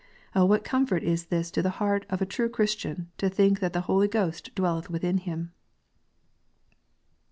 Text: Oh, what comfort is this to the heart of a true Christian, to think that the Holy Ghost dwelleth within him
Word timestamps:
Oh, 0.35 0.45
what 0.45 0.63
comfort 0.63 1.03
is 1.03 1.25
this 1.25 1.51
to 1.51 1.61
the 1.61 1.69
heart 1.77 2.07
of 2.09 2.23
a 2.23 2.25
true 2.25 2.49
Christian, 2.49 3.11
to 3.19 3.29
think 3.29 3.59
that 3.59 3.71
the 3.71 3.81
Holy 3.81 4.07
Ghost 4.07 4.49
dwelleth 4.55 4.89
within 4.89 5.19
him 5.19 5.51